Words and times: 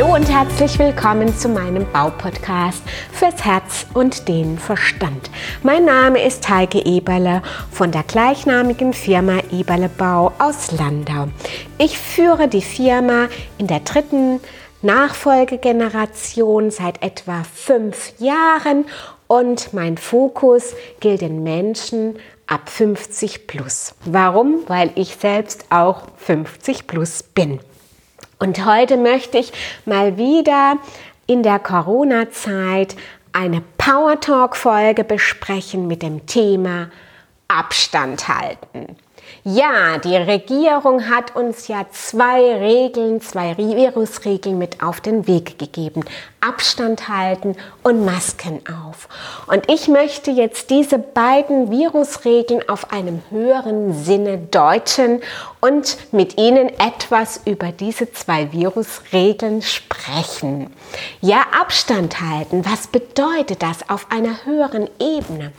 Hallo 0.00 0.14
und 0.14 0.30
herzlich 0.30 0.78
willkommen 0.78 1.36
zu 1.36 1.50
meinem 1.50 1.84
Baupodcast 1.92 2.82
fürs 3.12 3.44
Herz 3.44 3.84
und 3.92 4.28
den 4.28 4.58
Verstand. 4.58 5.30
Mein 5.62 5.84
Name 5.84 6.24
ist 6.24 6.48
Heike 6.48 6.78
Eberle 6.86 7.42
von 7.70 7.92
der 7.92 8.04
gleichnamigen 8.04 8.94
Firma 8.94 9.40
Eberle 9.52 9.90
Bau 9.90 10.32
aus 10.38 10.72
Landau. 10.72 11.28
Ich 11.76 11.98
führe 11.98 12.48
die 12.48 12.62
Firma 12.62 13.28
in 13.58 13.66
der 13.66 13.80
dritten 13.80 14.40
Nachfolgegeneration 14.80 16.70
seit 16.70 17.02
etwa 17.02 17.42
fünf 17.54 18.14
Jahren 18.18 18.86
und 19.26 19.74
mein 19.74 19.98
Fokus 19.98 20.72
gilt 21.00 21.20
den 21.20 21.42
Menschen 21.42 22.18
ab 22.46 22.70
50 22.70 23.46
plus. 23.46 23.94
Warum? 24.06 24.60
Weil 24.66 24.92
ich 24.94 25.16
selbst 25.16 25.66
auch 25.68 26.04
50 26.16 26.86
plus 26.86 27.22
bin. 27.22 27.60
Und 28.40 28.64
heute 28.64 28.96
möchte 28.96 29.38
ich 29.38 29.52
mal 29.84 30.16
wieder 30.16 30.78
in 31.26 31.42
der 31.42 31.58
Corona-Zeit 31.58 32.96
eine 33.32 33.62
Power 33.76 34.18
Talk-Folge 34.18 35.04
besprechen 35.04 35.86
mit 35.86 36.02
dem 36.02 36.26
Thema 36.26 36.90
Abstand 37.48 38.28
halten. 38.28 38.96
Ja, 39.42 39.98
die 39.98 40.16
Regierung 40.16 41.08
hat 41.08 41.34
uns 41.34 41.68
ja 41.68 41.86
zwei 41.90 42.56
Regeln, 42.56 43.22
zwei 43.22 43.56
Virusregeln 43.56 44.58
mit 44.58 44.82
auf 44.82 45.00
den 45.00 45.26
Weg 45.26 45.58
gegeben. 45.58 46.04
Abstand 46.40 47.08
halten 47.08 47.56
und 47.82 48.04
Masken 48.04 48.60
auf. 48.66 49.08
Und 49.46 49.70
ich 49.70 49.88
möchte 49.88 50.30
jetzt 50.30 50.70
diese 50.70 50.98
beiden 50.98 51.70
Virusregeln 51.70 52.68
auf 52.68 52.92
einem 52.92 53.22
höheren 53.30 53.94
Sinne 53.94 54.38
deuten 54.38 55.20
und 55.60 55.96
mit 56.12 56.38
Ihnen 56.38 56.68
etwas 56.78 57.40
über 57.44 57.72
diese 57.72 58.12
zwei 58.12 58.52
Virusregeln 58.52 59.62
sprechen. 59.62 60.72
Ja, 61.20 61.44
Abstand 61.60 62.20
halten, 62.20 62.64
was 62.64 62.86
bedeutet 62.86 63.62
das 63.62 63.88
auf 63.88 64.06
einer 64.10 64.44
höheren 64.44 64.88
Ebene? 64.98 65.52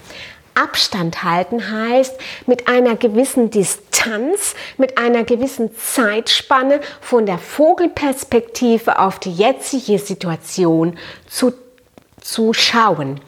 Abstand 0.55 1.23
halten 1.23 1.71
heißt, 1.71 2.15
mit 2.45 2.67
einer 2.67 2.95
gewissen 2.95 3.49
Distanz, 3.49 4.55
mit 4.77 4.97
einer 4.97 5.23
gewissen 5.23 5.75
Zeitspanne 5.75 6.81
von 6.99 7.25
der 7.25 7.37
Vogelperspektive 7.37 8.99
auf 8.99 9.19
die 9.19 9.33
jetzige 9.33 9.99
Situation 9.99 10.97
zu, 11.27 11.53
zu 12.19 12.53
schauen. 12.53 13.21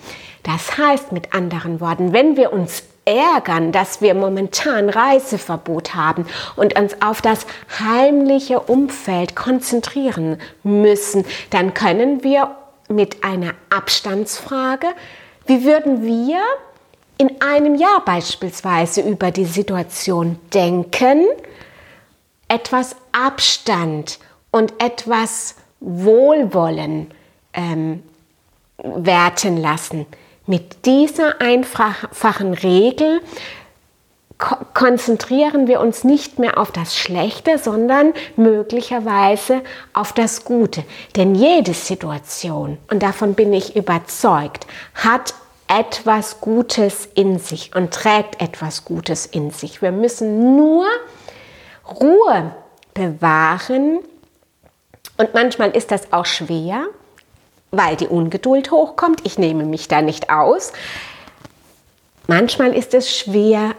Das 0.44 0.78
heißt 0.78 1.12
mit 1.12 1.34
anderen 1.34 1.80
Worten, 1.80 2.12
wenn 2.12 2.36
wir 2.36 2.52
uns 2.52 2.84
ärgern, 3.06 3.72
dass 3.72 4.02
wir 4.02 4.14
momentan 4.14 4.90
Reiseverbot 4.90 5.96
haben 5.96 6.26
und 6.56 6.78
uns 6.78 7.02
auf 7.02 7.22
das 7.22 7.46
heimliche 7.80 8.60
Umfeld 8.60 9.36
konzentrieren 9.36 10.38
müssen, 10.64 11.26
dann 11.50 11.74
können 11.74 12.24
wir 12.24 12.56
mit 12.90 13.24
einer 13.24 13.54
Abstandsfrage, 13.70 14.88
wie 15.46 15.66
würden 15.66 16.06
wir 16.06 16.40
in 17.17 17.42
einem 17.42 17.75
Jahr 17.75 18.03
beispielsweise 18.06 19.02
über 19.02 19.31
die 19.31 19.45
Situation 19.45 20.38
denken, 20.53 21.28
etwas 22.47 22.95
Abstand 23.11 24.20
und 24.52 24.73
etwas 24.81 25.55
Wohlwollen 25.80 27.11
ähm, 27.53 28.03
werten 28.78 29.58
lassen. 29.58 30.05
Mit 30.45 30.86
dieser 30.86 31.42
einfachen 31.42 32.53
Regel 32.53 33.22
ko 34.38 34.58
konzentrieren 34.73 35.67
wir 35.67 35.80
uns 35.80 36.03
nicht 36.03 36.39
mehr 36.39 36.58
auf 36.58 36.72
das 36.72 36.98
Schlechte, 36.98 37.58
sondern 37.58 38.14
möglicherweise 38.36 39.61
auf 39.94 40.11
das 40.11 40.43
Gute. 40.43 40.83
Denn 41.15 41.36
jede 41.36 41.73
Situation, 41.73 42.77
und 42.89 43.04
davon 43.04 43.36
bin 43.36 43.54
ich 43.54 43.76
überzeugt, 43.76 44.67
hat 44.95 45.33
etwas 45.68 46.42
Gutes 46.42 47.08
in 47.16 47.40
sich 47.40 47.76
und 47.76 47.94
trägt 47.94 48.42
etwas 48.42 48.86
Gutes 48.86 49.26
in 49.26 49.52
sich. 49.52 49.82
Wir 49.82 49.92
müssen 49.92 50.56
nur 50.56 50.86
Ruhe 51.88 52.56
bewahren 52.94 54.00
und 55.18 55.34
manchmal 55.34 55.72
ist 55.72 55.92
das 55.92 56.12
auch 56.12 56.26
schwer, 56.26 56.86
weil 57.72 57.96
die 57.96 58.08
Ungeduld 58.08 58.72
hochkommt. 58.72 59.22
Ich 59.26 59.38
nehme 59.38 59.66
mich 59.66 59.88
da 59.88 60.02
nicht 60.02 60.30
aus. 60.30 60.74
Manchmal 62.28 62.74
ist 62.74 62.94
es 62.94 63.16
schwer, 63.16 63.76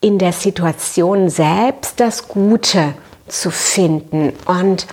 in 0.00 0.18
der 0.18 0.32
Situation 0.32 1.30
selbst 1.30 1.98
das 1.98 2.28
Gute 2.28 2.94
zu 3.26 3.50
finden. 3.50 4.34
Und 4.44 4.86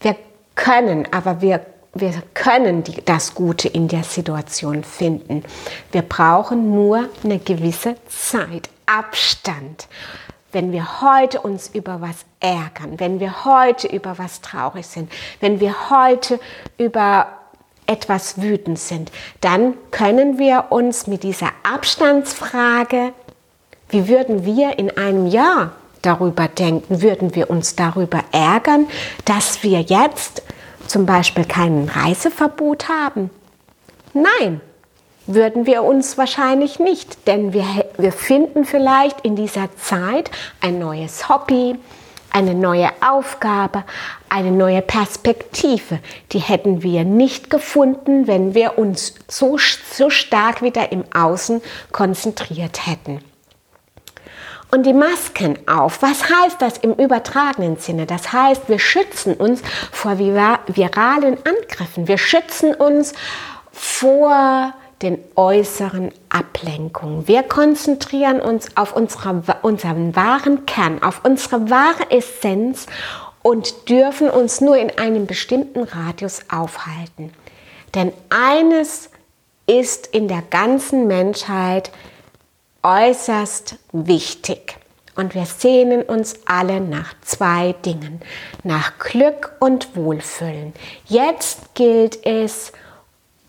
wir 0.00 0.16
können, 0.54 1.08
aber 1.12 1.40
wir 1.40 1.64
wir 1.92 2.22
können 2.34 2.84
die, 2.84 3.02
das 3.04 3.34
Gute 3.34 3.68
in 3.68 3.88
der 3.88 4.04
Situation 4.04 4.84
finden. 4.84 5.44
Wir 5.90 6.02
brauchen 6.02 6.72
nur 6.72 7.08
eine 7.24 7.38
gewisse 7.38 7.96
Zeit, 8.08 8.68
Abstand. 8.86 9.88
Wenn 10.52 10.72
wir 10.72 11.00
heute 11.00 11.40
uns 11.40 11.68
über 11.68 12.00
was 12.00 12.24
ärgern, 12.40 12.98
wenn 12.98 13.20
wir 13.20 13.44
heute 13.44 13.86
über 13.86 14.18
was 14.18 14.40
traurig 14.40 14.86
sind, 14.86 15.10
wenn 15.40 15.60
wir 15.60 15.90
heute 15.90 16.40
über 16.76 17.28
etwas 17.86 18.40
wütend 18.40 18.78
sind, 18.78 19.12
dann 19.40 19.74
können 19.90 20.38
wir 20.38 20.66
uns 20.70 21.06
mit 21.06 21.22
dieser 21.22 21.50
Abstandsfrage, 21.62 23.12
wie 23.88 24.08
würden 24.08 24.44
wir 24.44 24.78
in 24.78 24.96
einem 24.96 25.26
Jahr 25.26 25.72
darüber 26.02 26.48
denken, 26.48 27.02
würden 27.02 27.34
wir 27.34 27.50
uns 27.50 27.76
darüber 27.76 28.22
ärgern, 28.32 28.86
dass 29.24 29.62
wir 29.62 29.80
jetzt 29.80 30.42
zum 30.90 31.06
Beispiel 31.06 31.44
kein 31.44 31.88
Reiseverbot 31.88 32.88
haben? 32.88 33.30
Nein, 34.12 34.60
würden 35.26 35.66
wir 35.66 35.84
uns 35.84 36.18
wahrscheinlich 36.18 36.80
nicht, 36.80 37.26
denn 37.28 37.52
wir, 37.52 37.64
wir 37.96 38.12
finden 38.12 38.64
vielleicht 38.64 39.20
in 39.20 39.36
dieser 39.36 39.74
Zeit 39.76 40.30
ein 40.60 40.78
neues 40.78 41.28
Hobby, 41.28 41.76
eine 42.32 42.54
neue 42.54 42.90
Aufgabe, 43.00 43.84
eine 44.28 44.50
neue 44.50 44.82
Perspektive. 44.82 46.00
Die 46.32 46.38
hätten 46.38 46.82
wir 46.82 47.04
nicht 47.04 47.50
gefunden, 47.50 48.26
wenn 48.26 48.54
wir 48.54 48.78
uns 48.78 49.14
so, 49.28 49.58
so 49.92 50.10
stark 50.10 50.62
wieder 50.62 50.92
im 50.92 51.04
Außen 51.12 51.60
konzentriert 51.92 52.86
hätten 52.86 53.20
und 54.70 54.84
die 54.84 54.92
Masken 54.92 55.58
auf. 55.68 56.02
Was 56.02 56.24
heißt 56.24 56.60
das 56.60 56.78
im 56.78 56.94
übertragenen 56.94 57.76
Sinne? 57.76 58.06
Das 58.06 58.32
heißt, 58.32 58.68
wir 58.68 58.78
schützen 58.78 59.34
uns 59.34 59.62
vor 59.90 60.18
viralen 60.18 61.38
Angriffen. 61.44 62.08
Wir 62.08 62.18
schützen 62.18 62.74
uns 62.74 63.12
vor 63.72 64.74
den 65.02 65.18
äußeren 65.34 66.12
Ablenkungen. 66.28 67.26
Wir 67.26 67.42
konzentrieren 67.42 68.40
uns 68.40 68.76
auf 68.76 68.94
unsere, 68.94 69.42
unseren 69.62 70.14
wahren 70.14 70.66
Kern, 70.66 71.02
auf 71.02 71.24
unsere 71.24 71.70
wahre 71.70 72.10
Essenz 72.10 72.86
und 73.42 73.88
dürfen 73.88 74.28
uns 74.28 74.60
nur 74.60 74.76
in 74.76 74.98
einem 74.98 75.26
bestimmten 75.26 75.84
Radius 75.84 76.40
aufhalten. 76.50 77.32
Denn 77.94 78.12
eines 78.28 79.10
ist 79.66 80.08
in 80.08 80.28
der 80.28 80.42
ganzen 80.42 81.06
Menschheit 81.06 81.90
äußerst 82.82 83.76
wichtig. 83.92 84.76
Und 85.16 85.34
wir 85.34 85.44
sehnen 85.44 86.02
uns 86.02 86.36
alle 86.46 86.80
nach 86.80 87.14
zwei 87.22 87.74
Dingen, 87.84 88.20
nach 88.62 88.98
Glück 88.98 89.52
und 89.58 89.94
Wohlfühlen. 89.96 90.72
Jetzt 91.06 91.74
gilt 91.74 92.24
es, 92.24 92.72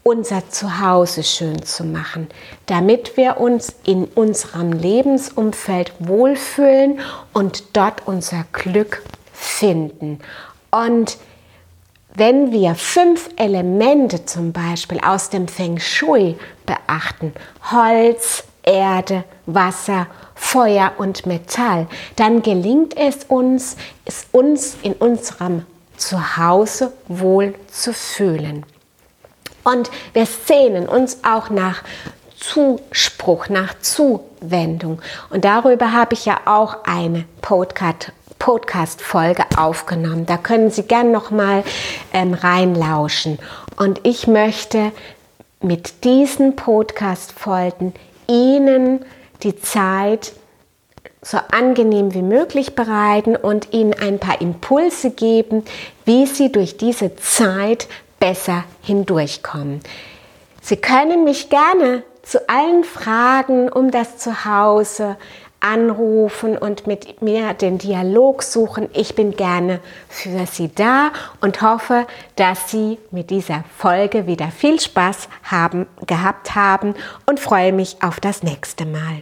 unser 0.03 0.49
Zuhause 0.49 1.23
schön 1.23 1.61
zu 1.63 1.83
machen, 1.83 2.27
damit 2.65 3.17
wir 3.17 3.37
uns 3.37 3.75
in 3.85 4.05
unserem 4.05 4.71
Lebensumfeld 4.71 5.93
wohlfühlen 5.99 6.99
und 7.33 7.77
dort 7.77 8.07
unser 8.07 8.45
Glück 8.51 9.03
finden. 9.31 10.19
Und 10.71 11.17
wenn 12.13 12.51
wir 12.51 12.75
fünf 12.75 13.29
Elemente 13.37 14.25
zum 14.25 14.51
Beispiel 14.51 14.99
aus 14.99 15.29
dem 15.29 15.47
Feng 15.47 15.79
Shui 15.79 16.35
beachten, 16.65 17.33
Holz, 17.71 18.43
Erde, 18.63 19.23
Wasser, 19.45 20.07
Feuer 20.35 20.93
und 20.97 21.25
Metall, 21.25 21.87
dann 22.15 22.41
gelingt 22.41 22.97
es 22.97 23.23
uns, 23.27 23.77
es 24.05 24.25
uns 24.31 24.75
in 24.81 24.93
unserem 24.93 25.65
Zuhause 25.97 26.93
wohl 27.07 27.53
zu 27.71 27.93
fühlen. 27.93 28.65
Und 29.63 29.91
wir 30.13 30.25
sehnen 30.25 30.87
uns 30.87 31.19
auch 31.23 31.49
nach 31.49 31.83
Zuspruch, 32.41 33.49
nach 33.49 33.77
Zuwendung. 33.79 34.99
Und 35.29 35.45
darüber 35.45 35.93
habe 35.93 36.15
ich 36.15 36.25
ja 36.25 36.41
auch 36.45 36.77
eine 36.85 37.25
Podcast, 37.41 38.11
Podcast-Folge 38.39 39.45
aufgenommen. 39.55 40.25
Da 40.25 40.37
können 40.37 40.71
Sie 40.71 40.83
gern 40.83 41.11
noch 41.11 41.29
mal 41.29 41.63
ähm, 42.11 42.33
reinlauschen. 42.33 43.37
Und 43.77 43.99
ich 44.03 44.25
möchte 44.25 44.91
mit 45.61 46.03
diesen 46.03 46.55
Podcast-Folgen 46.55 47.93
Ihnen 48.31 49.05
die 49.43 49.55
Zeit 49.57 50.31
so 51.21 51.37
angenehm 51.51 52.13
wie 52.13 52.21
möglich 52.21 52.73
bereiten 52.73 53.35
und 53.35 53.73
Ihnen 53.73 53.93
ein 53.93 54.19
paar 54.19 54.41
Impulse 54.41 55.11
geben, 55.11 55.63
wie 56.05 56.25
Sie 56.25 56.51
durch 56.51 56.77
diese 56.77 57.15
Zeit 57.17 57.87
besser 58.19 58.63
hindurchkommen. 58.81 59.81
Sie 60.61 60.77
können 60.77 61.23
mich 61.25 61.49
gerne 61.49 62.03
zu 62.23 62.49
allen 62.49 62.83
Fragen 62.83 63.69
um 63.69 63.91
das 63.91 64.17
Zuhause 64.17 65.17
anrufen 65.61 66.57
und 66.57 66.87
mit 66.87 67.21
mir 67.21 67.53
den 67.53 67.77
Dialog 67.77 68.43
suchen. 68.43 68.89
Ich 68.93 69.15
bin 69.15 69.31
gerne 69.31 69.79
für 70.09 70.45
Sie 70.47 70.73
da 70.73 71.11
und 71.39 71.61
hoffe, 71.61 72.07
dass 72.35 72.69
Sie 72.69 72.97
mit 73.11 73.29
dieser 73.29 73.63
Folge 73.77 74.25
wieder 74.25 74.47
viel 74.47 74.79
Spaß 74.79 75.29
haben, 75.43 75.87
gehabt 76.07 76.55
haben 76.55 76.95
und 77.27 77.39
freue 77.39 77.73
mich 77.73 77.97
auf 78.01 78.19
das 78.19 78.43
nächste 78.43 78.85
Mal. 78.85 79.21